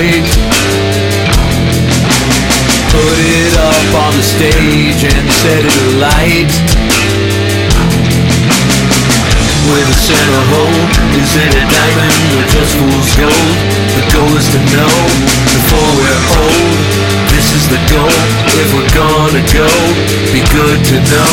right. 0.00 0.28
Put 2.88 3.18
it 3.20 3.52
up 3.60 3.88
on 4.00 4.12
the 4.16 4.24
stage 4.24 5.04
and 5.04 5.26
set 5.28 5.60
it 5.60 5.76
alight. 5.92 6.52
With 9.70 9.86
a 9.86 9.98
center 10.00 10.42
hole, 10.50 10.82
is 11.20 11.30
it 11.36 11.52
a 11.52 11.64
diamond 11.68 12.16
or 12.34 12.44
just 12.48 12.72
fool's 12.80 13.12
gold? 13.14 13.56
The 13.96 14.04
goal 14.16 14.32
is 14.40 14.48
to 14.56 14.60
know 14.72 14.96
before 15.54 15.90
we're 16.00 16.22
old. 16.40 16.80
This 17.30 17.52
is 17.54 17.68
the 17.68 17.80
goal. 17.92 18.16
If 18.56 18.72
we're 18.74 18.92
gonna 18.96 19.44
go, 19.52 19.68
be 20.32 20.40
good 20.50 20.80
to 20.90 20.96
know. 21.12 21.30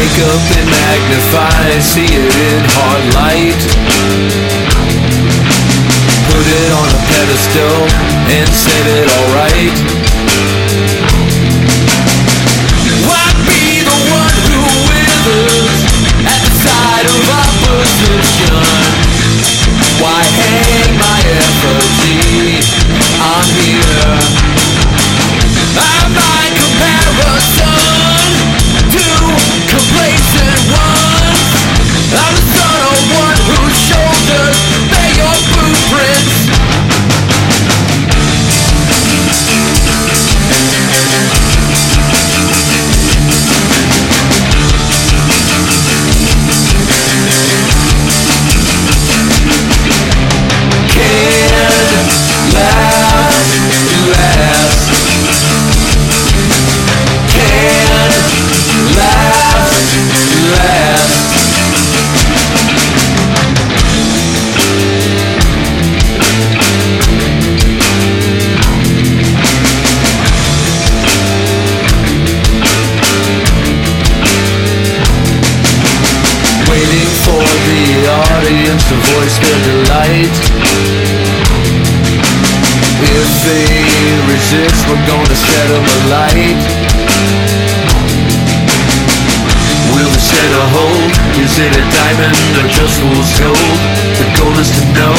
Wake 0.00 0.20
up 0.32 0.40
and 0.56 0.70
magnify, 0.70 1.78
see 1.78 2.08
it 2.08 2.32
in 2.32 2.60
hard 2.72 3.04
light. 3.20 3.60
Put 6.24 6.46
it 6.48 6.72
on 6.72 6.88
a 6.88 7.00
pedestal 7.04 7.84
and 8.32 8.48
set 8.48 8.86
it 8.96 9.08
alright. 9.12 10.09
To 78.90 78.96
voice 79.14 79.38
their 79.38 79.60
delight. 79.70 80.36
If 83.06 83.28
they 83.46 83.70
resist, 84.26 84.82
we're 84.90 85.06
gonna 85.06 85.38
set 85.38 85.66
them 85.70 85.86
alight. 86.02 86.58
Will 89.94 90.10
the 90.10 90.22
a 90.58 90.66
hold? 90.74 91.12
Is 91.38 91.54
it 91.62 91.70
a 91.70 91.84
diamond 91.94 92.34
or 92.58 92.66
just 92.66 92.98
fool's 92.98 93.30
gold? 93.38 93.78
The 94.18 94.26
goal 94.34 94.58
is 94.58 94.70
to 94.74 94.82
know 94.98 95.14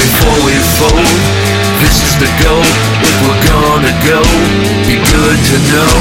before 0.00 0.38
we 0.48 0.56
fold. 0.80 1.20
This 1.84 1.96
is 2.00 2.14
the 2.16 2.32
goal. 2.40 2.64
If 3.04 3.16
we're 3.28 3.44
gonna 3.44 3.94
go, 4.08 4.20
be 4.88 4.96
good 5.12 5.38
to 5.52 5.56
know. 5.68 5.92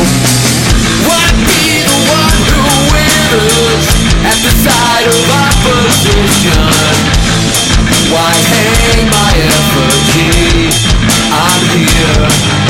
illusion 6.21 6.53
Why 8.13 8.31
hang 8.51 9.09
my 9.09 9.33
effigy? 9.47 10.69
I'm 11.33 11.61
here 11.77 12.60